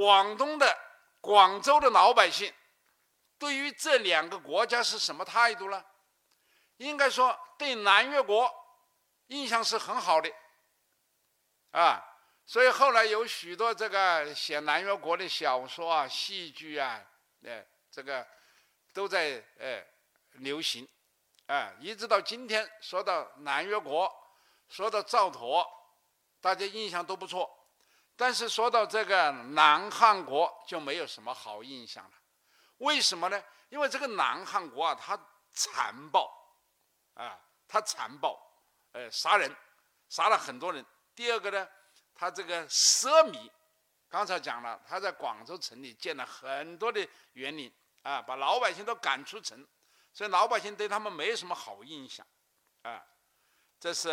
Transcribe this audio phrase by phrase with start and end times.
[0.00, 0.78] 广东的
[1.20, 2.50] 广州的老百姓
[3.38, 5.84] 对于这两个国家是什么态度呢？
[6.78, 8.50] 应该说对南越国
[9.26, 10.32] 印象是很好的，
[11.72, 12.02] 啊，
[12.46, 17.04] 所以后来有许多这个写南越国的小说啊、戏剧啊，
[17.42, 18.26] 呃，这个
[18.94, 19.84] 都在呃
[20.32, 20.88] 流行，
[21.44, 24.10] 啊，一直到今天说到南越国，
[24.70, 25.62] 说到赵佗，
[26.40, 27.59] 大家印象都不错。
[28.20, 32.10] 但是说到这个南汉国就没有什么好印象了，
[32.76, 33.42] 为什么呢？
[33.70, 35.18] 因为这个南汉国啊，它
[35.54, 36.30] 残暴，
[37.14, 38.38] 啊，它残暴，
[38.92, 39.50] 呃，杀人，
[40.10, 40.84] 杀了很多人。
[41.14, 41.66] 第二个呢，
[42.14, 43.50] 它这个奢靡，
[44.06, 49.66] 刚才讲了，他在广州城里建了很多的园林，啊，把老百姓都赶出城，
[50.12, 52.26] 所以老百姓对他们没什么好印象，
[52.82, 53.02] 啊，
[53.78, 54.10] 这是，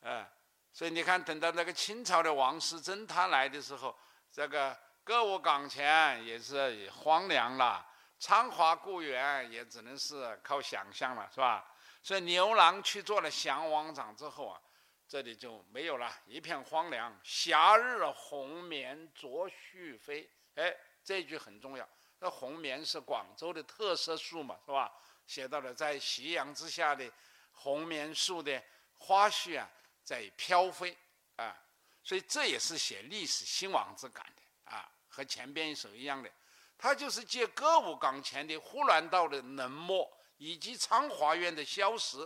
[0.00, 0.28] 呃。
[0.72, 3.96] 所以你看，等到那个清朝的王士贞他来的时候，
[4.30, 7.84] 这个歌舞岗前也是荒凉了，
[8.20, 11.66] 昌华故园也只能是靠想象了，是吧？
[12.02, 14.60] 所以牛郎去做了降王长之后啊，
[15.08, 17.18] 这里就没有了，一片荒凉。
[17.24, 20.72] 夏日红棉着絮飞，哎，
[21.02, 21.88] 这句很重要。
[22.20, 24.92] 那红棉是广州的特色树嘛，是吧？
[25.26, 27.10] 写到了在夕阳之下的
[27.52, 28.62] 红棉树的
[28.96, 29.68] 花絮啊。
[30.08, 30.96] 在飘飞
[31.36, 31.54] 啊，
[32.02, 36.32] 所以这也是写历史兴亡之感的啊，和前边一首一样的。
[36.78, 42.16] 他就是借歌舞岗前的呼兰道的冷漠，以及昌华院的消失，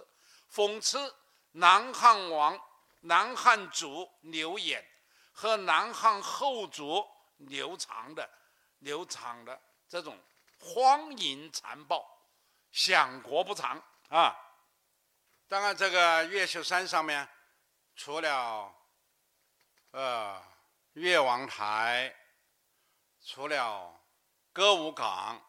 [0.49, 1.13] 讽刺
[1.51, 2.57] 南汉王、
[3.01, 4.87] 南汉主刘演
[5.33, 7.05] 和南汉后主
[7.39, 8.31] 刘长的
[8.79, 10.17] 刘长的这种
[10.61, 12.09] 荒淫残暴、
[12.71, 14.37] 享国不长啊。
[15.49, 17.29] 当然，这个越秀山上面。
[17.95, 18.75] 除了
[19.91, 20.43] 呃
[20.95, 22.15] 越王台，
[23.21, 24.01] 除了
[24.53, 25.41] 歌舞港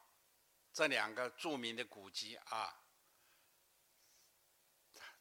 [0.72, 2.80] 这两个著名的古迹啊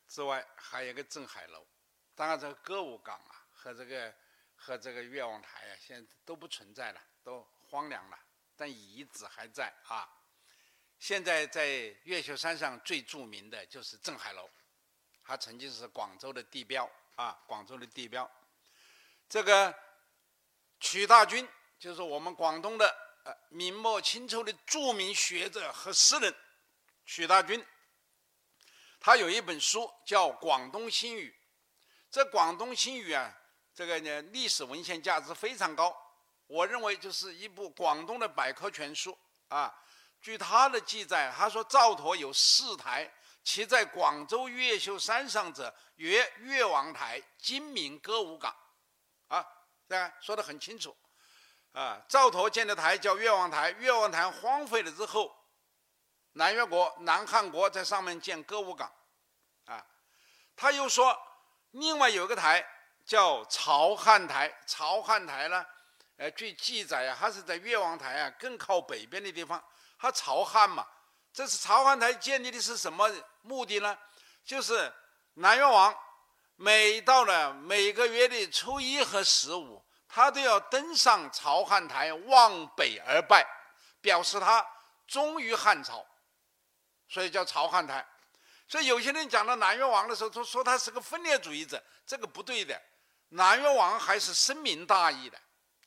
[0.08, 1.67] 之外，还有一个镇海楼。
[2.14, 4.14] 当然，这个歌舞港啊和这个
[4.55, 8.19] 和这个越王台啊，现在都不存在了，都荒凉了。
[8.55, 10.07] 但遗址还在啊。
[10.98, 11.67] 现在在
[12.05, 14.48] 越秀山上最著名的就是镇海楼，
[15.25, 16.89] 它曾经是广州的地标。
[17.22, 18.28] 啊，广州的地标，
[19.28, 19.72] 这个
[20.80, 22.88] 曲大军就是我们广东的
[23.24, 26.34] 呃明末清初的著名学者和诗人
[27.06, 27.64] 曲大军，
[28.98, 31.30] 他有一本书叫《广东新语》，
[32.10, 33.33] 这《广东新语》啊，
[33.72, 35.96] 这个呢历史文献价值非常高，
[36.48, 39.16] 我认为就是一部广东的百科全书
[39.46, 39.72] 啊。
[40.20, 43.08] 据他的记载，他说赵佗有四台。
[43.45, 48.55] 其在广州越秀山上者，曰越王台，今名歌舞岗，
[49.29, 49.45] 啊，
[49.89, 50.97] 这样说得很清楚，
[51.73, 55.35] 啊，赵佗建的台叫越王台，越王台荒废了之后，
[56.35, 58.91] 南越国、南汉国在上面建歌舞岗，
[59.64, 59.85] 啊，
[60.55, 61.19] 他又说，
[61.73, 62.64] 另外有一个台
[63.05, 65.67] 叫曹汉台，曹汉台呢，
[66.17, 69.63] 呃，据记载啊，它是在越王台啊更靠北边的地方，
[69.98, 70.86] 它曹汉嘛。
[71.35, 73.11] 这是朝汉台建立的是什么
[73.42, 73.97] 目的呢？
[74.45, 74.92] 就是
[75.35, 75.97] 南越王
[76.57, 83.47] 每到了每个月的初一和十五，他都要登上朝汉台望北而拜，
[84.01, 84.67] 表示他
[85.07, 86.05] 忠于汉朝，
[87.08, 88.07] 所以叫朝汉台。
[88.69, 92.81] 所以有些人讲到南越王的时候，说说他是个分裂主义者，这个不对的。
[93.31, 95.39] 南越王还是深明大义的，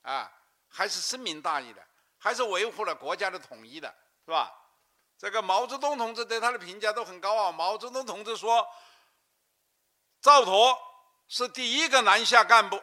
[0.01, 0.31] 啊，
[0.67, 1.85] 还是深明大义的，
[2.17, 3.93] 还是维护了国家的统一的，
[4.25, 4.51] 是吧？
[5.17, 7.51] 这个毛泽东同志对他的评价都很高啊。
[7.51, 8.67] 毛泽东同志说，
[10.21, 10.77] 赵佗
[11.27, 12.81] 是第一个南下干部，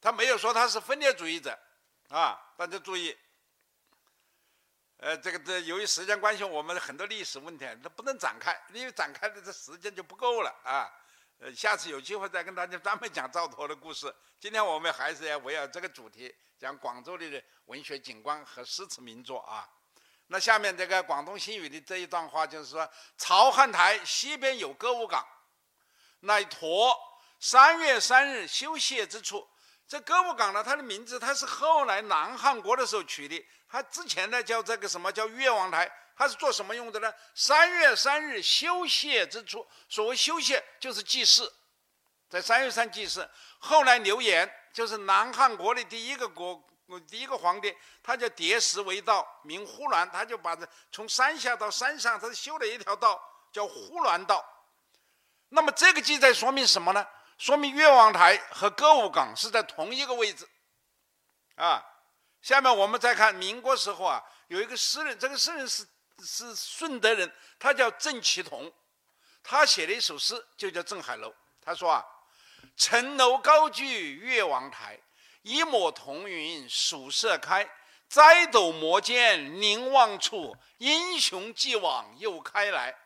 [0.00, 1.58] 他没有说他是分裂主义者，
[2.08, 3.16] 啊，大家注意。
[4.98, 10.92] 呃，这个这由于时间关系，我们很多历史问题都不能展开，因为展开的这时间就不够了啊。
[11.38, 14.14] 呃，下次有机会再跟大家专门讲赵佗的故事。
[14.38, 19.66] 今天我们还是要围绕这个主题讲广州的文学景观和诗词名作啊。
[20.32, 22.88] 那下面这个广东新语的这一段话就是说，
[23.18, 25.26] 潮汉台西边有歌舞岗，
[26.20, 26.96] 乃陀
[27.40, 29.44] 三月三日休歇之处。
[29.88, 37.12] 这歌舞岗呢，它的名字它是后来南汉国的时候取的，它之前呢叫这个什么叫越王台，它是做什么用的呢？
[37.34, 41.52] 三月三日休歇之处，所谓休歇就是祭祀，
[42.28, 43.28] 在三月三祭祀。
[43.58, 46.64] 后来刘演就是南汉国的第一个国。
[46.90, 53.22] 我第一个皇帝，他叫叠石为道，名呼兰，他就把这从山下到山上，他修了一条道，
[53.52, 54.44] 叫呼兰道。
[55.50, 57.06] 那么这个记载说明什么呢？
[57.38, 60.46] 说明越王台和歌舞岗是在同一个位置，
[61.54, 61.82] 啊，
[62.42, 65.86] 下面我们再看民国时候啊，有一个诗人，这个诗人是
[66.18, 68.70] 是顺德人，他叫郑其同，
[69.42, 71.28] 他写了一首诗，就叫《镇海楼》。
[71.62, 72.04] 他说啊
[72.76, 75.00] ：“城楼高居越王台，
[75.42, 77.68] 一抹彤云曙色开。
[78.08, 82.96] 摘斗摩剑凝望处，英雄既往又开来。”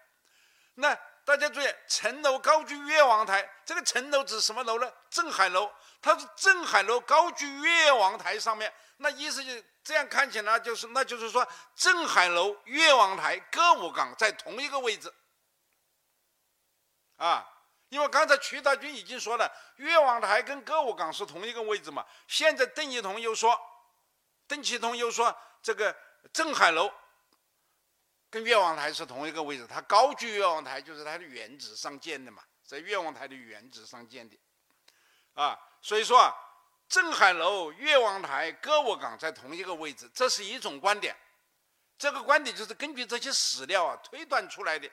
[0.77, 0.95] 那
[1.27, 4.91] 大家注意，城楼高居越王台，这个城楼指什么楼呢？
[5.11, 5.71] 镇海楼。
[6.01, 9.53] 它是镇海楼高居越王台上面，那意思就
[9.83, 15.13] 这样看起来就是，那就是说镇海楼、越王台、歌舞岗在同一个位置，
[17.17, 17.47] 啊，
[17.95, 22.05] 因为刚才曲大军已经说了，越王台跟歌舞岗是同一个位置嘛。
[22.27, 23.57] 现在邓一同又说，
[24.49, 25.33] 邓启同又说
[25.63, 25.97] 这个
[26.33, 26.93] 镇海楼
[28.29, 34.37] 跟越王台是同一个位置，它高居越王台就是它的原址上建的嘛，在越王台的原址上建的，
[35.35, 35.57] 啊。
[35.81, 36.35] 所以说啊，
[36.89, 41.17] 镇海楼、越王台、歌舞岗在同一个位置，这是一种观点。
[41.97, 44.91] 这个观点就是根据这些史料啊推断出来的。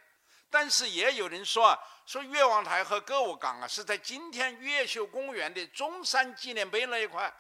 [0.52, 7.34] 但是也有人说啊，说越王台和歌舞港啊是在今天越秀公园的中山纪念碑那一块。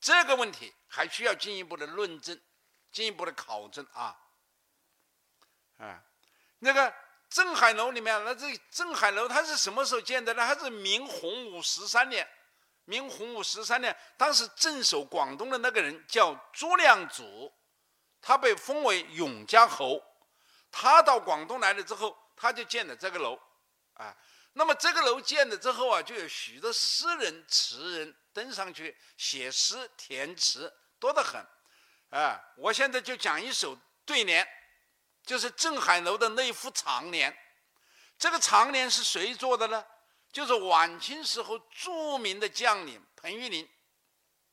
[0.00, 2.40] 这个问题还需要进一步的论证、
[2.90, 4.16] 进一步的考证啊。
[5.78, 6.02] 啊，
[6.58, 6.92] 那个
[7.28, 10.46] 镇海楼里面，那这镇海楼它是什么时候建的呢？
[10.46, 12.26] 它是明洪武十三年。
[12.86, 17.50] 明洪武十三年，当时镇守广东的那个人叫朱亮祖，
[18.20, 20.02] 他被封为永嘉侯。
[20.70, 23.38] 他到广东来了之后，他就建了这个楼，
[23.94, 24.16] 啊，
[24.52, 31.44] 那么这个楼建了之后啊，就有许多诗人、词人登上去写诗填词，多得很，
[32.10, 34.46] 啊，我现在就讲一首对联，
[35.24, 37.36] 就是镇海楼的那幅长联。
[38.18, 39.84] 这个长联是谁做的呢？
[40.32, 43.68] 就是晚清时候著名的将领彭玉麟，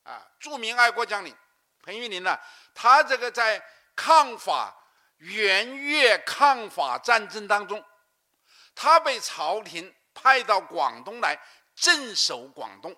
[0.04, 1.36] 啊，著名爱国将领
[1.82, 2.40] 彭玉麟呢，
[2.74, 3.64] 他这个在
[3.96, 4.76] 抗法
[5.22, 7.84] 援越抗法战争当中，
[8.76, 11.40] 他被朝廷派到广东来
[11.76, 12.96] 镇守广东，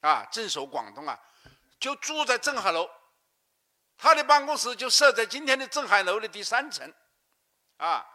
[0.00, 1.18] 啊，镇守广东啊，
[1.78, 2.88] 就住在镇海楼，
[3.96, 6.92] 他的办公室就设在今天的镇海楼的第三层，
[7.76, 8.06] 啊，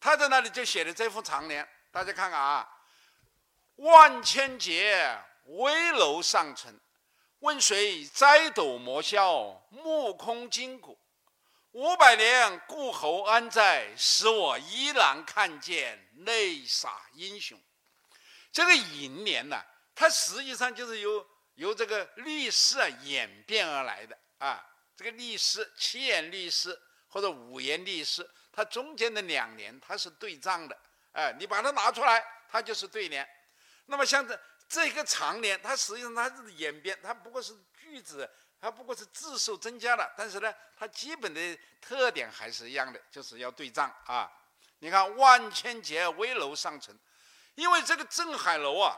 [0.00, 2.68] 他在那里就写了这副长联，大家看看啊。
[3.76, 6.80] 万千劫，危楼上层。
[7.40, 10.98] 问谁摘斗磨箫，目空金鼓？
[11.76, 13.94] 五百年，故侯安在？
[13.98, 17.60] 使我依然看见泪洒英雄。
[18.50, 19.62] 这个楹联呢，
[19.94, 21.26] 它实际上就是由
[21.56, 24.64] 由这个律诗啊演变而来的啊。
[24.96, 30.74] 这个律诗，七言律诗或者五言律诗，它中间的两联它是对仗的。
[31.12, 33.28] 哎，你把它拿出来，它就是对联。
[33.84, 38.26] 那么像这这个长联，它实际上它是演变，它不过是句子，
[38.60, 44.30] 它不过是字数增加了，但是呢，它基本的特点还是一样的，就是要对仗啊。
[44.78, 46.98] 你看“万千劫，危楼上层”，
[47.56, 48.96] 因为这个镇海楼啊，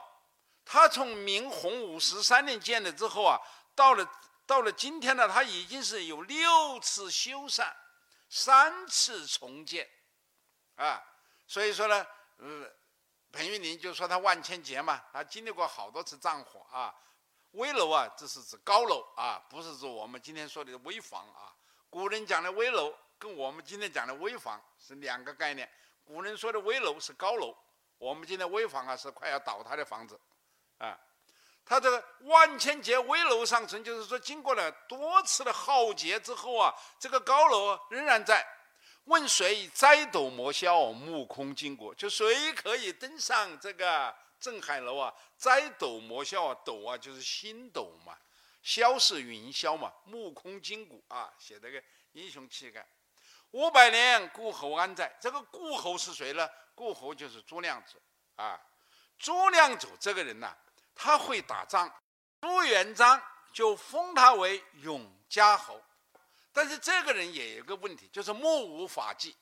[0.65, 3.39] 它从明洪武十三年建了之后啊，
[3.75, 4.11] 到了
[4.47, 7.73] 到了今天呢，它已经是有六次修缮，
[8.29, 9.89] 三次重建，
[10.77, 11.03] 啊，
[11.47, 12.07] 所以说呢，
[12.39, 12.71] 呃。
[13.31, 16.95] 彭玉麟就说他万千劫嘛，他经历过好多次战火啊。
[17.53, 21.53] 危楼啊，这是指高楼啊，不是指我们今天说的危房啊。
[21.91, 25.69] 古人讲的危楼跟我们今天讲的危房是两个概念。
[26.05, 27.57] 古人说的危楼是高楼，
[27.99, 30.19] 我们今天危房啊是快要倒塌的房子
[30.79, 30.99] 啊。
[31.65, 38.47] 他这个万千劫危楼上层，就是说经过了多次的浩劫之后啊，这个高楼仍然在。
[39.05, 41.95] 问谁摘斗磨箫，目空金国？
[41.95, 45.15] 就谁可以登上这个镇海楼啊？
[45.37, 48.17] 摘斗磨箫啊，斗啊就是星斗嘛，
[48.63, 52.87] 箫是云霄嘛，目空金鼓啊，写这个英雄气概。
[53.53, 55.17] 五百年，顾侯安在？
[55.21, 56.49] 这个顾侯是谁呢？
[56.75, 57.99] 顾侯就是朱亮祖
[58.37, 58.61] 啊。
[59.19, 60.55] 朱亮祖这个人呢，
[60.95, 61.91] 他会打仗，
[62.43, 63.21] 朱元璋
[63.53, 65.83] 就封他为永嘉侯。
[66.53, 69.35] 但是这个人也有个问题，就是目无法纪，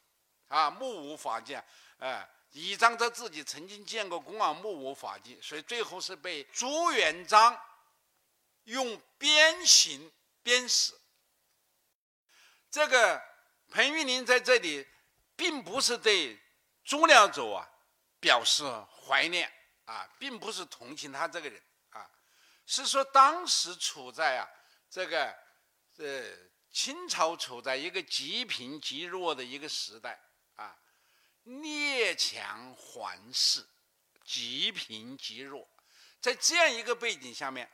[0.49, 1.65] 啊，目无法纪啊，
[1.99, 7.59] 哎，倚仗着自己曾经见过公啊，目无法纪，所以最后是被朱元璋
[8.65, 10.13] 用鞭刑
[10.43, 11.01] 鞭死。
[12.71, 13.23] 这个
[13.71, 14.87] 彭玉麟在这里，
[15.35, 16.41] 并不是对
[16.85, 17.69] 朱亮祖啊
[18.21, 18.65] 表示
[19.07, 19.53] 怀念
[19.85, 22.11] 啊，并不是同情他这个人啊，
[22.67, 24.49] 是说当时处在啊
[24.91, 25.35] 这个
[25.99, 26.47] 呃。
[26.69, 30.21] 清朝处在一个极贫极弱的一个时代
[30.57, 30.77] 啊，
[31.47, 33.65] 列强环视，
[34.25, 35.67] 极贫极弱，
[36.21, 37.71] 在这样一个背景下面，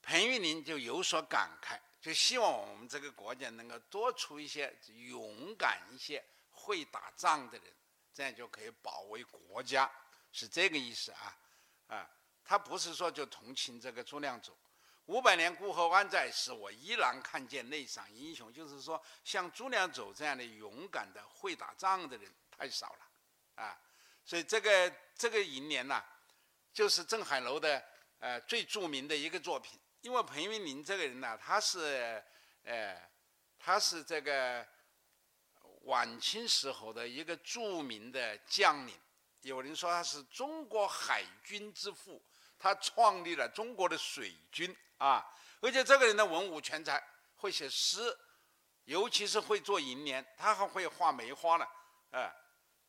[0.00, 4.72] 彭玉麟就有所感慨，就希望我们这个国家能够多出一些
[5.08, 7.66] 勇敢一些、会打仗的人，
[8.12, 9.90] 这样就可以保卫国家，
[10.30, 11.36] 是这个意思啊，
[11.88, 12.10] 啊，
[12.44, 14.56] 他不是说就同情这个朱亮祖。
[15.06, 23.78] 五百年过后安在，时我依然看见内伤英雄，就是说像朱亮祖这样的勇敢的会打仗的人太少了，啊，
[24.24, 26.02] 所以这个这个楹联呐，
[26.72, 27.84] 就是郑海楼的
[28.18, 29.78] 呃最著名的一个作品。
[30.02, 32.22] 因为彭玉麟这个人呢，他是，
[32.62, 33.10] 呃，
[33.58, 34.66] 他是这个
[35.84, 38.94] 晚清时候的一个著名的将领。
[39.40, 42.22] 有人说他是中国海军之父，
[42.58, 45.24] 他创立了中国的水军啊。
[45.62, 47.02] 而且这个人的文武全才，
[47.36, 48.14] 会写诗，
[48.84, 51.66] 尤其是会做楹联，他还会画梅花呢。
[52.10, 52.30] 啊，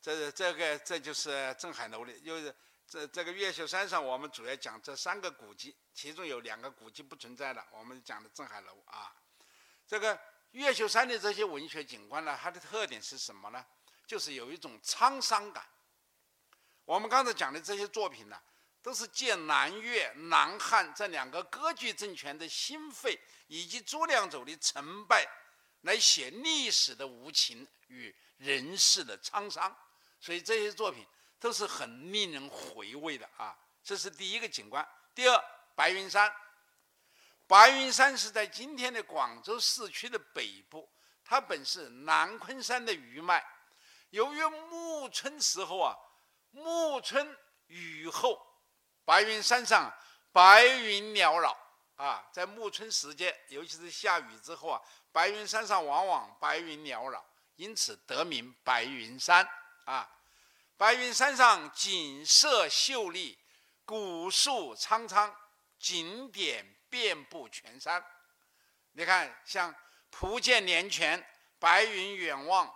[0.05, 2.55] 这这个这就是镇海楼的，又是。
[2.88, 7.65] 这这个越秀山上，我们主要讲这三个古迹，其中有两个古迹不存在了。
[7.71, 9.12] 我们讲的镇海楼啊，
[9.88, 10.17] 这个
[10.51, 13.65] 越秀山的这些文学景观呢，它的特点是什么呢？
[14.05, 15.65] 就是有一种沧桑感。
[16.85, 18.39] 我们刚才讲的这些作品呢，
[18.83, 25.27] 都是借南越、南汉这两个割据政权的兴废，以及朱亮祖的成败，
[25.81, 29.75] 来写历史的无情与人世的沧桑。
[30.19, 31.05] 所以这些作品。
[31.38, 33.55] 都是很令人回味的啊！
[33.84, 34.88] 这是第一个景观。
[35.13, 35.43] 第二，
[35.75, 36.34] 白云山。
[37.45, 40.89] 白云山是在今天的广州市区的北部，
[41.24, 43.45] 它本是南昆山的余脉。
[44.10, 45.95] 由于暮春时候啊，
[46.50, 48.41] 暮春雨后，
[49.03, 49.93] 白云山上
[50.31, 51.55] 白云缭绕
[51.98, 54.81] 啊，在暮春时节，尤其是下雨之后啊，
[55.12, 57.24] 白云山上往往白云缭绕，
[57.57, 59.48] 因此得名白云山
[59.86, 60.12] 啊。
[60.77, 63.38] 白云山上景色秀丽，
[63.86, 65.34] 古树苍苍，
[65.80, 68.06] 景点遍布全山。
[68.92, 69.74] 你看，像
[70.10, 71.25] 蒲涧连泉、
[71.60, 72.74] 白云远望、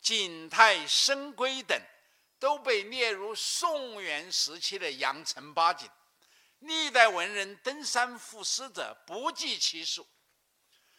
[0.00, 1.80] 景泰深闺等，
[2.40, 5.88] 都被列入宋元时期的阳城八景。
[6.58, 10.04] 历代文人登山赋诗者不计其数。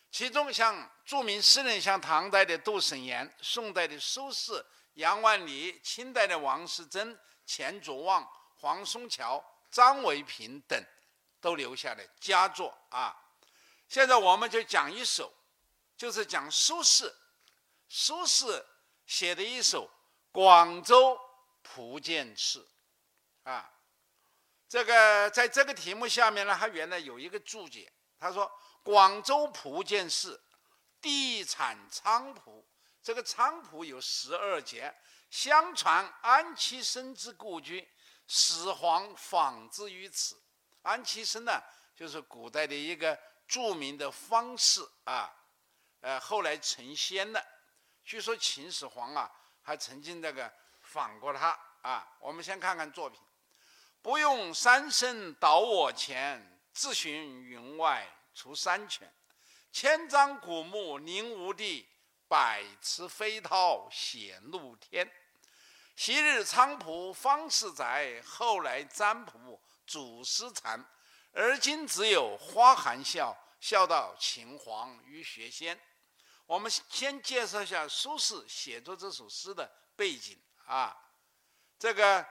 [0.10, 4.64] 其中，像著名诗人，像唐代的杜审言、宋代的苏轼。
[4.98, 10.84] 杨万里、清代的王士祯、钱卓望、黄松桥、张维平等，
[11.39, 13.16] 都留下了佳作啊。
[13.88, 15.32] 现在我们就讲一首，
[15.96, 17.13] 就是讲苏轼，
[17.88, 18.63] 苏轼
[19.06, 19.86] 写的一首
[20.32, 21.20] 《广州
[21.62, 22.68] 蒲涧词》
[23.50, 23.72] 啊。
[24.68, 28.51] 这个在这个题目下面呢，他原来有一个注解，他说
[28.82, 30.42] ：“广州蒲涧市，
[31.00, 32.68] 地产菖蒲。”
[33.08, 34.94] 这个菖蒲有十二节，
[35.30, 37.88] 相传安其生之故居，
[38.28, 40.38] 始皇仿之于此。
[40.82, 41.64] 安其生呢，
[41.96, 45.34] 就是古代的一个著名的方士啊，
[46.02, 47.42] 呃，后来成仙了。
[48.04, 52.06] 据说秦始皇啊，还曾经那个仿过他啊。
[52.20, 53.18] 我们先看看作品：
[54.02, 59.10] 不用三生导我前，自寻云外出山泉。
[59.72, 61.88] 千张古木临无地。
[62.27, 65.10] 百尺飞涛显露天，
[65.96, 70.86] 昔日菖蒲方士宅，后来占卜祖师禅。
[71.31, 75.79] 而今只有花含笑，笑到秦皇欲学仙。
[76.46, 80.96] 我们先介绍一下苏轼写作这首诗的背景啊。
[81.79, 82.25] 这个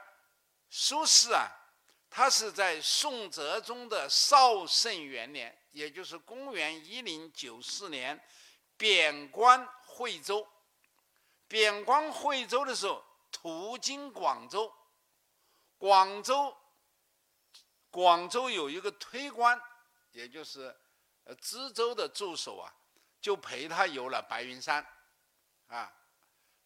[0.69, 1.49] 苏轼啊，
[2.09, 8.23] 他是在宋哲宗的绍圣元年，也就是公元一零九四年，
[8.77, 9.67] 贬官。
[9.97, 10.47] 惠州，
[11.47, 14.71] 贬官惠州的时候，途经广州。
[15.79, 16.55] 广州，
[17.89, 19.59] 广州有一个推官，
[20.11, 20.75] 也就是
[21.23, 22.71] 呃知州的助手啊，
[23.19, 24.85] 就陪他游了白云山，
[25.65, 25.91] 啊，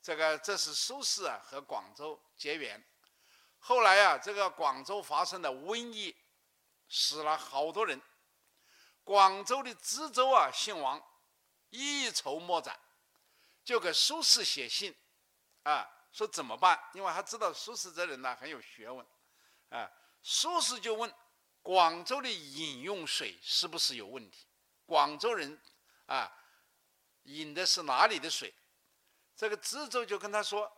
[0.01, 2.85] 这个这是苏轼啊和广州结缘。
[3.59, 6.13] 后来啊，这个广州发生了瘟疫，
[6.89, 8.01] 死了好多人。
[9.05, 11.01] 广州的知州啊姓王，
[11.69, 12.77] 一筹莫展。
[13.63, 14.95] 就给苏轼写信，
[15.63, 16.79] 啊，说怎么办？
[16.93, 19.05] 因为他知道苏轼这人呢很有学问，
[19.69, 19.89] 啊，
[20.21, 21.13] 苏轼就问
[21.61, 24.47] 广州的饮用水是不是有问题？
[24.85, 25.61] 广州人
[26.07, 26.31] 啊，
[27.23, 28.53] 饮的是哪里的水？
[29.35, 30.71] 这个知州就跟他说，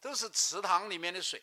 [0.00, 1.42] 都是池塘里面的水，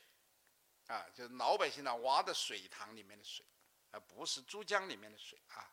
[0.87, 3.45] 啊，就是老百姓呢挖的水塘里面的水，
[3.91, 5.69] 而不是珠江里面的水啊。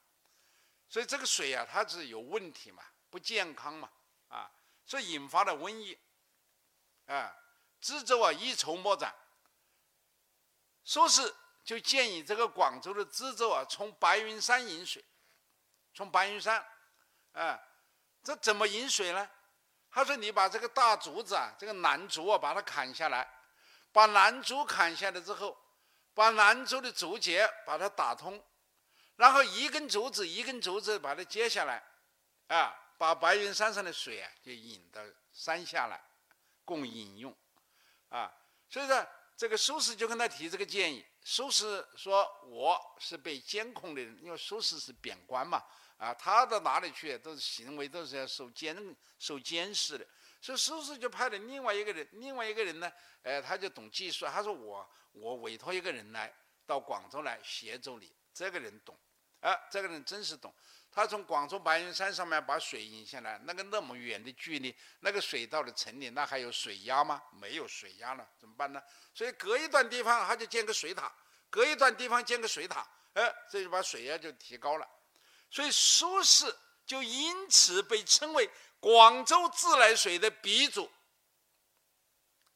[0.89, 3.89] 所以这个水啊，它是有问题嘛，不健康嘛，
[4.29, 4.51] 啊。
[4.93, 5.99] 所以引发了瘟疫，
[7.07, 7.35] 啊，
[7.81, 9.15] 知州啊一筹莫展，
[10.85, 11.35] 说是
[11.65, 15.03] 就建议这个广州的知州啊从白云山引水，
[15.95, 16.63] 从白云山
[17.33, 17.59] 啊，
[18.23, 19.27] 这怎么引水呢？
[19.91, 23.27] 他说：“你把这个大竹子啊，这个楠竹啊，把它砍下来，
[23.93, 25.57] 把楠竹砍下来之后，
[26.13, 28.45] 把楠竹的竹节把它打通，
[29.17, 31.83] 然后一根竹子一根竹子把它接下来，
[32.49, 36.01] 啊，把白云山上的水啊就引到山下来，
[36.65, 37.37] 供饮用，
[38.11, 38.33] 啊，
[38.69, 39.05] 所以说
[39.37, 41.05] 这个苏轼就跟他提这个建议。
[41.21, 45.65] 苏轼说：我是被监控的人，因为苏轼是贬官嘛。”
[45.99, 50.07] 啊，他到哪里去都是行为都是要受监受监视的，
[50.41, 52.93] 所以苏轼就派了另外一个人，另外一个人呢，
[53.23, 56.33] 呃，他就懂技术，他说我我委托一个人来
[56.67, 58.97] 到广州来协助你，这个人懂，
[59.41, 60.55] 啊，这个人真是懂，
[60.93, 67.23] 他从广州白云山上面把水引下来，那个那么远的距离，那个水到了城里，那还有水压吗？
[67.41, 68.83] 没有水压了，怎么办呢？
[69.15, 71.11] 所以隔一段地方他就建个水塔，
[71.49, 74.87] 隔一段地方建个水塔，哎，这就把水压就提高了。
[75.51, 80.91] 所以苏轼就因此被称为广州自来水的鼻祖。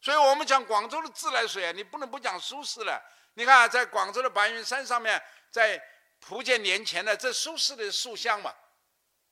[0.02, 3.02] 所以我们讲广州的自来水啊，你不能不讲苏轼了。
[3.34, 5.82] 你看，在广州的白云山上面，在
[6.26, 8.54] 福建年前的这苏轼的塑像嘛，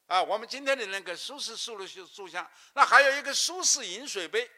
[0.06, 4.50] 啊，我们今天的那个苏轼塑的塑像，那还有一个苏轼饮水杯，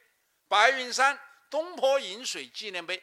[0.47, 3.03] 白云山东坡饮水纪念碑。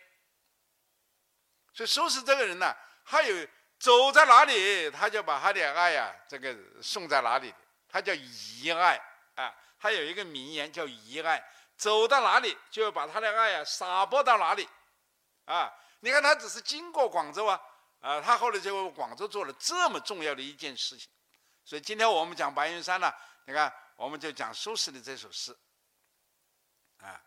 [1.74, 2.76] 所以苏轼这个人呢，
[3.06, 3.48] 他有。
[3.80, 7.54] 走在哪里，他就把他的爱呀，这个送在哪里
[7.90, 8.98] 他叫遗爱
[9.36, 9.54] 啊。
[9.78, 11.44] 他有一个名言叫遗爱，
[11.76, 14.70] 走到哪里就要把他的爱呀撒播到哪里
[15.44, 15.70] 啊。
[16.00, 17.60] 你看他只是经过广州啊，
[18.04, 21.10] 啊，他后来就为广州做了这么重要的一件事情。
[21.64, 23.10] 所以今天我们讲白云山呢，
[23.46, 25.58] 你看我们就讲苏轼的这首诗
[26.98, 27.24] 啊，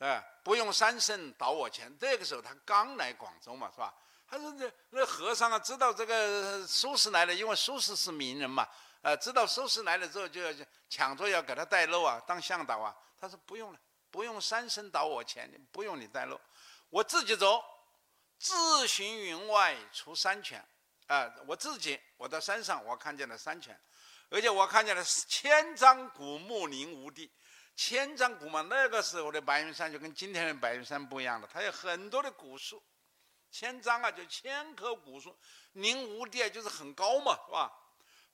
[0.00, 1.90] 啊，不用三生倒我钱。
[1.98, 3.94] 这个时候他刚来广州嘛，是吧？
[4.28, 8.68] 他说：“这那和尚啊，知道这个苏轼来了，因为苏轼是名人嘛，
[9.00, 10.52] 呃，知道苏轼来了之后，就要
[10.90, 12.94] 抢着要给他带路啊，当向导啊。
[13.16, 13.78] 他说不用了，
[14.10, 16.38] 不用三生倒我钱，不用你带路，
[16.90, 17.64] 我自己走，
[18.38, 20.66] 自行云外出山泉。
[21.06, 23.80] 啊，我自己，我到山上，我看见了山泉，
[24.28, 27.32] 而且我看见了千张古木林无地。
[27.76, 32.82] 千张古木，那个时候的白云山就跟今天的白云山不一样的，它有很多的古树。”
[33.52, 35.34] 千张啊，就千棵古树，
[35.72, 37.72] 林无地啊，就是很高嘛，是吧？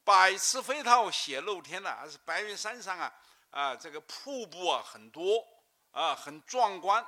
[0.02, 3.12] 百尺飞涛写露天了，还是白云山上啊
[3.50, 5.46] 啊，这个瀑布啊很多
[5.90, 7.06] 啊，很壮观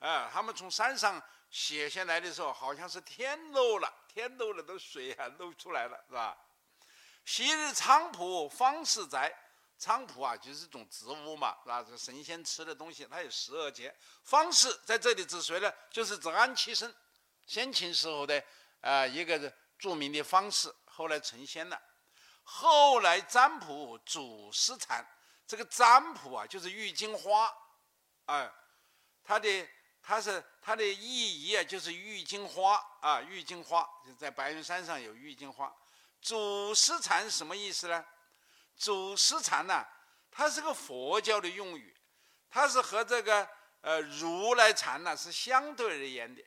[0.00, 0.28] 啊。
[0.30, 1.22] 他们从山上
[1.54, 6.36] 写下来的时候，好像是天漏了，天漏了，都水啊漏出来了，是吧？
[7.24, 9.32] 昔日菖蒲方士宅，
[9.78, 11.80] 菖蒲啊就是一种植物嘛，是吧？
[11.80, 13.94] 这神仙吃的东西，它有十二节。
[14.24, 15.72] 方士在这里指谁呢？
[15.90, 16.92] 就是指安七生。
[17.46, 18.42] 先秦时候的
[18.80, 19.38] 啊一个
[19.78, 21.80] 著名的方式，后来成仙了。
[22.42, 25.06] 后来占卜主师禅，
[25.46, 27.48] 这个占卜啊就是郁金花，
[28.24, 28.52] 哎，
[29.22, 29.68] 它的
[30.06, 35.74] 它是它的意义啊就是郁金花啊，郁金花就在白云山上有郁金花。
[36.20, 38.04] 祖师禅什么意思呢？
[38.76, 39.82] 祖师禅呢，
[40.30, 41.96] 它是个佛教的用语，
[42.50, 43.48] 它是和这个
[43.80, 46.42] 呃如来禅呢是相对而言的。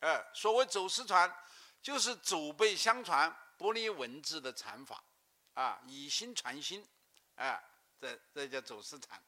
[0.00, 1.32] 呃，所谓祖师禅，
[1.80, 5.02] 就是祖辈相传不离文字的禅法，
[5.54, 6.86] 啊，以心传心，
[7.36, 7.62] 啊，
[8.00, 9.20] 这这叫祖师禅，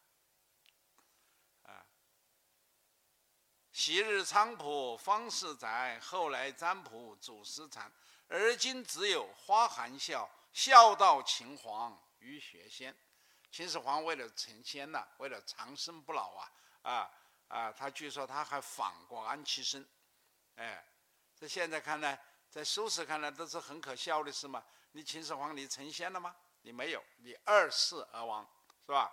[3.81, 7.91] 昔日菖蒲方士宅，后来占卜祖师禅，
[8.29, 12.95] 而今只有花含笑，笑到秦皇欲学仙。
[13.51, 17.11] 秦始皇为了成仙呐，为了长生不老啊，啊
[17.49, 19.89] 啊，他据说他还访过安其生。
[20.57, 20.87] 哎，
[21.35, 24.63] 这现在看来，在苏轼看来都是很可笑的事嘛。
[24.93, 26.37] 你秦始皇，你成仙了吗？
[26.61, 28.47] 你没有，你二世而亡，
[28.85, 29.11] 是吧？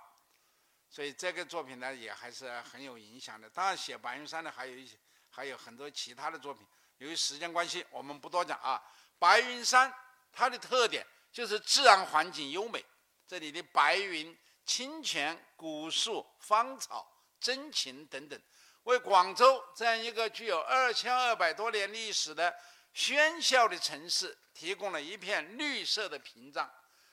[0.90, 3.50] 所以这个作品呢，也还是很有影响的。
[3.50, 4.98] 当然，写白云山的还有一些，
[5.30, 6.66] 还有很多其他的作品。
[6.98, 8.82] 由于时间关系，我们不多讲啊。
[9.20, 9.94] 白云山
[10.32, 12.84] 它的特点就是自然环境优美，
[13.28, 17.08] 这里的白云、清泉、古树、芳草、
[17.40, 18.42] 真情等等。
[18.84, 22.56] 为广州这样一个具有二千二百多年历史的
[22.96, 26.72] 喧嚣的城市提供了一片绿色的屏障，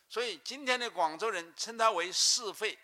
[0.09, 2.79] 所以今天的广州人称它为“四肺”。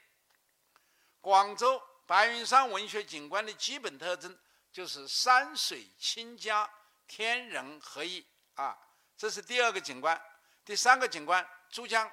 [1.20, 4.38] 广州白云山文学景观的基本特征
[4.72, 6.68] 就是山水清佳、
[7.06, 8.76] 天人合一啊，
[9.16, 10.20] 这是第二个景观。
[10.64, 12.06] 第三个景观珠江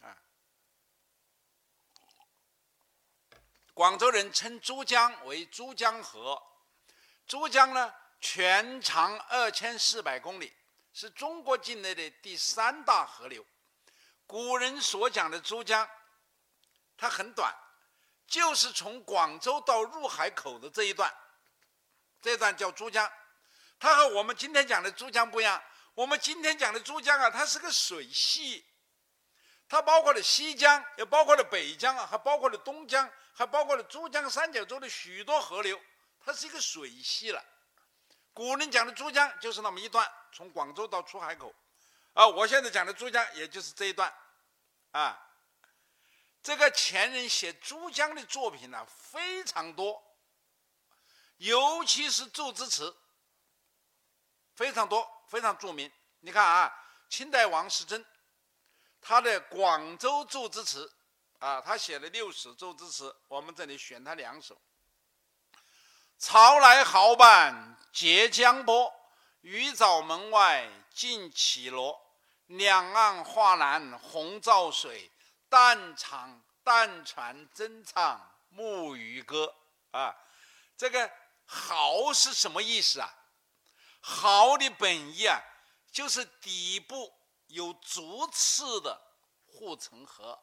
[0.00, 0.16] 啊。
[3.74, 6.40] 广州人称珠江为珠江河，
[7.26, 10.52] 珠江呢全长二千四百公里，
[10.92, 13.44] 是中国境内的第三大河流。
[14.26, 15.88] 古人所讲的珠江，
[16.96, 17.54] 它很短，
[18.28, 21.12] 就是从广州到入海口的这一段，
[22.20, 23.10] 这段叫珠江。
[23.80, 25.60] 它和我们今天讲的珠江不一样。
[25.94, 28.64] 我们今天讲的珠江啊，它是个水系，
[29.68, 35.80] 它包括了西江，也包括了北江啊，还包括了东江，还包括了珠江三角洲的许多河流，
[36.24, 37.44] 它是一个水系了。
[38.32, 41.52] 古人讲的珠江就是那么一段，从广州到出海口，
[42.12, 44.12] 啊，我现在讲的珠江也就是这一段，
[44.92, 45.18] 啊，
[46.42, 50.02] 这个前人写珠江的作品呢非常多，
[51.36, 52.96] 尤其是祝枝词，
[54.54, 55.92] 非常多，非常著名。
[56.20, 56.72] 你看啊，
[57.08, 58.04] 清代王士祯，
[59.00, 60.90] 他的《广州祝枝词》，
[61.46, 64.60] 啊，他写了六首祝枝词，我们这里选他两首。
[66.18, 68.92] 潮来豪半截江波，
[69.42, 72.04] 渔藻门外尽绮罗。
[72.46, 75.12] 两岸画栏红照水，
[75.48, 79.54] 但唱但传真唱木鱼歌。
[79.90, 80.14] 啊，
[80.76, 81.10] 这个
[81.46, 83.08] “豪”是什么意思啊
[84.00, 85.40] ？“豪”的本意啊，
[85.90, 87.12] 就是底部
[87.46, 89.00] 有竹刺的
[89.46, 90.38] 护城河。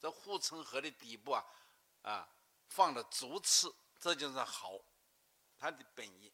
[0.00, 1.44] 这护城河的底部啊，
[2.02, 2.28] 啊，
[2.68, 4.72] 放的竹刺，这就是豪。
[5.58, 6.32] 它的本意，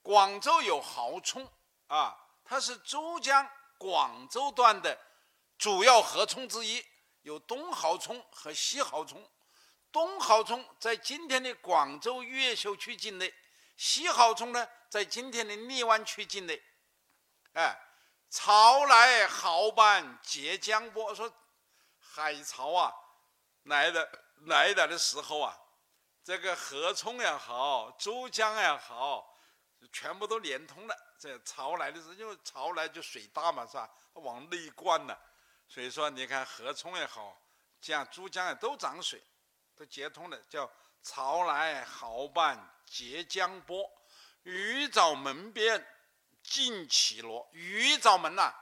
[0.00, 1.50] 广州有濠涌
[1.88, 4.98] 啊，它是珠江广州段的
[5.58, 6.82] 主要河涌之一，
[7.26, 9.28] 有东濠涌和西濠涌。
[9.90, 13.34] 东濠涌在今天的广州越秀区境内，
[13.76, 16.62] 西濠涌呢在今天的荔湾区境内。
[17.54, 17.76] 哎，
[18.30, 21.32] 潮来豪半截江波，说
[21.98, 22.94] 海潮啊
[23.64, 24.08] 来的
[24.46, 25.58] 来了的时候啊。
[26.22, 29.36] 这个河冲也好，珠江也好，
[29.92, 30.96] 全部都连通了。
[31.18, 33.90] 这潮来的时候，因为潮来就水大嘛，是吧？
[34.14, 35.20] 往内灌了，
[35.68, 37.40] 所以说你看河冲也好，
[37.80, 39.22] 这样珠江也都涨水，
[39.74, 40.70] 都接通了，叫
[41.02, 43.90] 潮来豪半截江波，
[44.42, 45.86] 渔藻门边
[46.42, 47.48] 尽绮罗。
[47.52, 48.54] 渔藻门呐，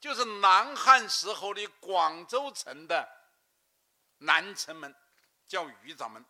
[0.00, 3.08] 就是南汉时候的广州城的
[4.18, 4.94] 南城门，
[5.46, 6.24] 叫渔沼门。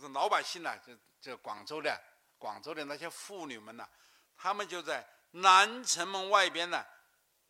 [0.00, 2.02] 是老百姓呢，就就广州的
[2.38, 3.86] 广州的那些妇女们呢，
[4.34, 6.82] 她们就在南城门外边呢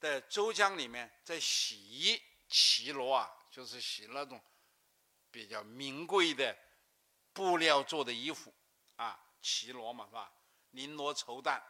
[0.02, 4.38] 的珠江里面在洗绮罗啊，就是洗那种
[5.30, 6.54] 比较名贵的
[7.32, 8.52] 布料做的衣服
[8.96, 10.30] 啊，绮罗嘛是吧？
[10.74, 11.62] 绫罗绸缎，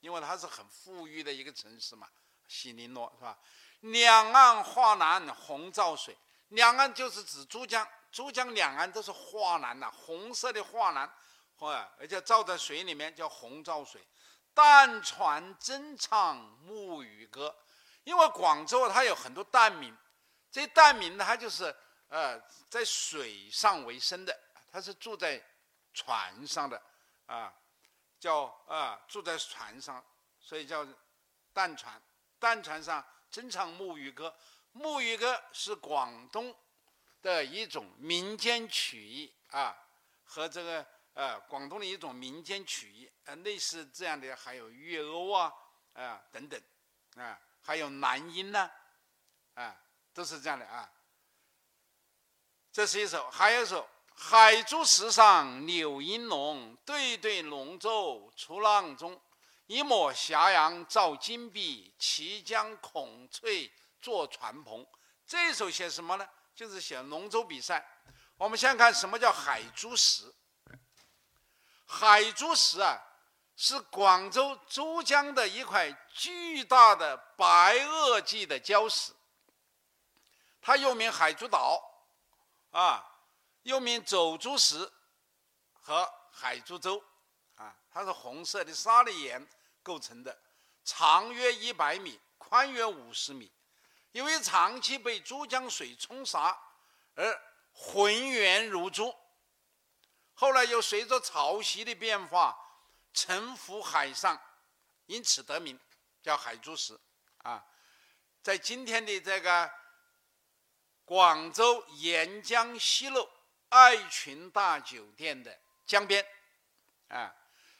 [0.00, 2.08] 因为它是很富裕的一个城市嘛，
[2.46, 3.38] 洗绫罗是吧？
[3.80, 6.16] 两岸画栏红照水，
[6.48, 7.88] 两岸就是指珠江。
[8.12, 11.10] 珠江两岸都是画栏呐，红色的画栏，
[11.58, 14.06] 啊，而且照在水里面叫红照水。
[14.54, 17.54] 但船真唱木鱼歌，
[18.04, 19.96] 因为广州它有很多淡民，
[20.50, 21.74] 这淡民呢，他就是
[22.08, 24.38] 呃在水上为生的，
[24.70, 25.42] 他是住在
[25.94, 26.80] 船上的，
[27.26, 27.52] 啊，
[28.18, 30.04] 叫啊住在船上，
[30.38, 30.86] 所以叫
[31.52, 32.00] 淡船。
[32.38, 34.34] 淡船上真唱木鱼歌，
[34.72, 36.54] 木鱼歌是广东。
[37.22, 39.76] 的一种民间曲艺啊，
[40.24, 40.84] 和这个
[41.14, 45.52] 呃广东的一种民间曲艺呃，类似这样的还有粤欧啊
[45.92, 46.60] 啊等等
[47.16, 48.70] 啊，还有南音呢
[49.54, 49.76] 啊，
[50.14, 50.90] 都是这样的啊。
[52.72, 53.82] 这是一首，还有一首
[54.14, 59.20] 《海珠石上柳阴浓》，对对龙舟出浪中，
[59.66, 63.70] 一抹霞阳照金碧，齐江孔翠
[64.00, 64.86] 作船篷。
[65.26, 66.26] 这首写什么呢？
[66.54, 67.86] 就是写龙舟比赛。
[68.38, 70.32] 我们先看什么叫海珠石。
[71.94, 72.98] 海珠石啊，
[73.54, 79.12] 是广州珠江的一块巨大的白垩纪的礁石。
[80.62, 81.78] 它又名海珠岛，
[82.70, 83.04] 啊，
[83.64, 84.90] 又名走珠石
[85.82, 87.04] 和海珠洲，
[87.56, 89.46] 啊，它是红色的砂砾岩
[89.82, 90.36] 构成的，
[90.84, 93.52] 长约一百米，宽约五十米。
[94.12, 96.58] 因为长期被珠江水冲刷
[97.14, 97.42] 而
[97.74, 99.14] 浑圆如珠，
[100.42, 102.58] 后来又随着潮汐的变化
[103.14, 104.36] 沉浮海上，
[105.06, 105.78] 因此得名
[106.20, 106.98] 叫海珠石。
[107.44, 107.64] 啊，
[108.42, 109.70] 在今天的这个
[111.04, 113.30] 广州沿江西路
[113.68, 116.26] 爱群大酒店的江边，
[117.06, 117.32] 啊，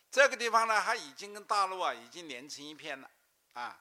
[0.08, 3.10] 这个地方呢，它已经跟大陆啊已经连成一片了。
[3.54, 3.76] 啊，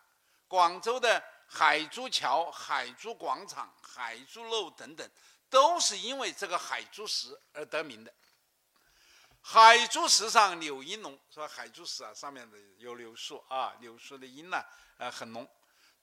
[0.48, 1.24] 广州的。
[1.54, 5.12] 海珠桥、海珠广场、海珠路等等，
[5.50, 8.13] 都是因为这个海珠石而得名的。
[9.43, 14.63] 海珠石上柳荫浓，说海珠石啊，上面的有柳树啊，柳树的荫呢，
[14.97, 15.47] 呃，很浓。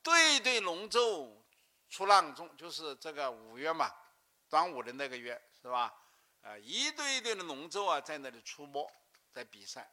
[0.03, 1.45] 对对龙舟
[1.89, 3.93] 出浪中就是这个五月嘛，
[4.49, 5.95] 端午的那个月是吧？
[6.43, 8.91] 呃，一对一对的龙舟啊，在那里出没，
[9.33, 9.89] 在比赛。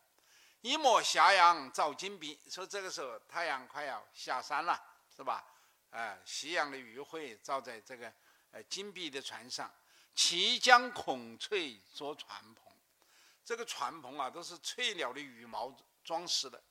[0.62, 4.82] 一抹斜阳照金碧，说这个时候太阳快要下山了，
[5.16, 5.46] 是吧？
[5.92, 8.12] 哎，夕阳的余晖照在这个
[8.52, 9.72] 呃金碧的船上，
[10.16, 12.65] 齐将孔雀捉船篷。
[13.46, 16.62] 这个船篷啊，都是翠鸟的羽毛装饰的，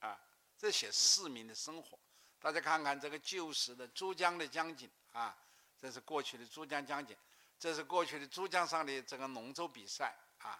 [0.00, 0.18] 啊，
[0.56, 1.98] 这写市民的生活。
[2.40, 5.36] 大家看看这个旧时的珠江的江景啊，
[5.78, 7.14] 这是过去的珠江江景，
[7.58, 10.58] 这是过去的珠江上的这个龙舟比赛啊。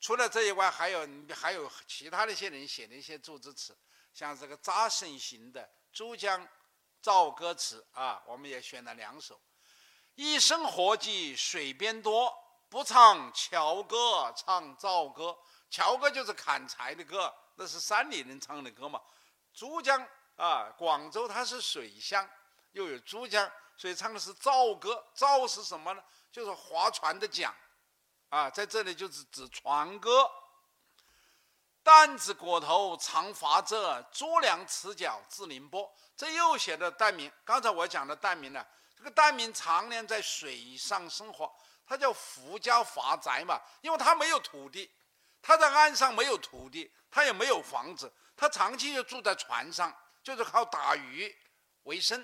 [0.00, 3.76] 除了这以外，还有还有其他的一些人写的一些祝词词，
[4.12, 6.46] 像这个扎省行的《珠江
[7.02, 9.40] 棹歌词》啊，我们也选了两首：
[10.14, 12.32] 一生活计水边多，
[12.68, 15.36] 不唱樵歌唱棹歌。
[15.70, 19.00] 樵歌就是砍柴的歌，那是山里人唱的歌嘛。
[19.52, 20.06] 珠江。
[20.36, 22.24] 啊，广州它是水乡，
[22.70, 25.04] 又有珠江，所以唱的是棹歌。
[25.12, 26.00] 棹是什么呢？
[26.30, 27.52] 就是划船的桨，
[28.28, 30.30] 啊，在这里就是指船歌。
[31.82, 35.92] 担子裹头常划着，捉粮持脚至宁波。
[36.16, 37.28] 这又写的缎民。
[37.44, 38.64] 刚才我讲的缎民呢，
[38.96, 41.52] 这个缎民常年在水上生活，
[41.88, 44.90] 他叫胡家伐宅嘛，因为他没有土地，
[45.40, 49.92] 他在岸上没有土地，他也没有房子，他长期就住在船上。
[50.20, 51.34] 就是靠打鱼
[51.84, 52.22] 为生，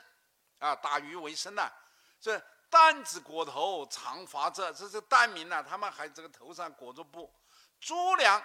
[0.59, 1.73] 啊，打鱼为生呐。
[2.21, 5.63] 这担子裹头常划着，这是担民呐。
[5.67, 7.33] 他们还这个头上裹着布。
[7.81, 8.45] 朱良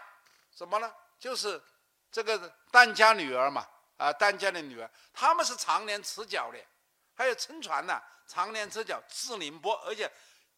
[0.55, 0.95] 什么呢？
[1.19, 1.61] 就是
[2.09, 6.57] 这个担家女儿嘛，啊，担家的女儿，他们是常年吃脚的。
[7.13, 10.09] 还有撑船呐，常年吃脚至宁波，而且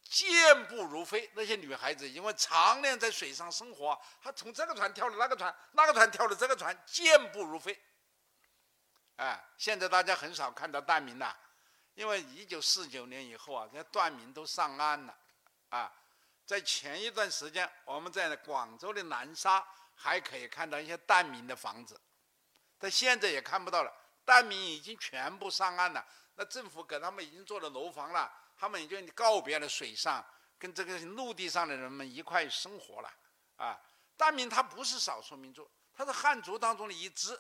[0.04, 1.32] 健步如飞。
[1.36, 7.80] 那些女孩子因为常年在水上生活，她从这个船跳到那个船，那个船跳到这个船，健步如飞。
[9.18, 11.38] 哎，现在大家很少看到断民了，
[11.94, 15.18] 因为一九四九年以后啊，这些断民都上岸了。
[15.70, 15.92] 啊，
[16.46, 22.02] 在前一段时间，我们在广州的南沙还可以看到一些断民的房子，
[22.80, 23.94] 但现在也看不到了。
[24.26, 30.24] 断民已经全部上岸了，那政府给他们已经做了楼房了，他们已经告别了水上，
[30.60, 33.12] 跟这个陆地上的人们一块生活了。
[33.56, 33.82] 啊，
[34.16, 37.36] 断民他不是少数民族，他是汉族当中的一支。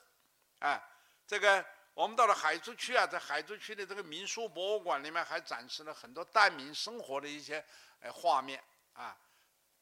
[0.57, 0.81] 啊。
[1.27, 7.63] 这个我们到了海珠区啊，在海珠区的这个民俗博物馆里面，还展示了很多缎民生活的一些
[7.99, 8.60] 呃画面
[8.93, 9.15] 啊，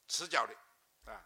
[0.09, 0.53] 持脚的
[1.09, 1.23] 啊。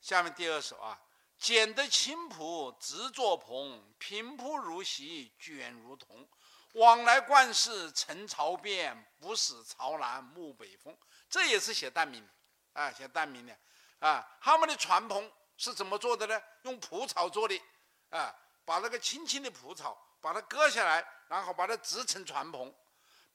[0.00, 1.00] 下面第二首啊，
[1.38, 6.28] 剪得青蒲直作棚，平铺如席卷如同。
[6.72, 10.96] 往来惯事陈朝变，不使朝南暮北风。
[11.28, 12.26] 这也是写缎民
[12.72, 13.56] 啊，写缎民的
[13.98, 14.26] 啊。
[14.40, 16.42] 他们的船篷是怎么做的呢？
[16.62, 17.60] 用蒲草做的
[18.10, 18.34] 啊。
[18.64, 22.72] 把那个青青的蒲草，把它割下来，然后把它织成船篷，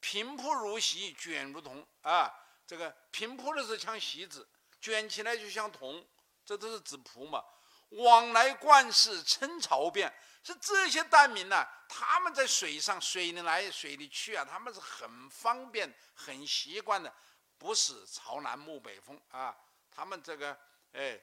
[0.00, 2.32] 平铺如席，卷如桐啊。
[2.66, 4.48] 这个平铺的是像席子，
[4.80, 6.06] 卷起来就像桐，
[6.44, 7.44] 这都是指蒲嘛。
[7.90, 10.12] 往来惯事称朝变，
[10.46, 17.12] 是这些蛋民呢，他们在水上，水里来，水里去啊，他们是很方便、很习惯的，
[17.58, 19.56] 不是朝南暮北风啊。
[19.90, 20.56] 他们这个，
[20.92, 21.20] 哎，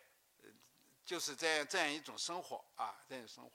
[1.06, 3.52] 就是这样这样一种生活啊，这样生活。